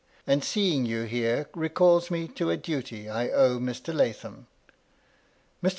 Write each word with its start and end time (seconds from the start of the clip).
And 0.25 0.43
seeing 0.43 0.87
you 0.87 1.03
here, 1.03 1.47
recalls 1.53 2.09
me 2.09 2.27
to 2.29 2.49
a 2.49 2.57
duty 2.57 3.07
I 3.07 3.29
owe 3.29 3.59
Mr. 3.59 3.93
Lathom. 3.93 4.47
Mr. 5.63 5.69